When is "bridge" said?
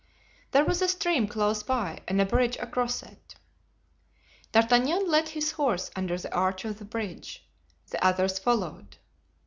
2.25-2.55, 6.85-7.47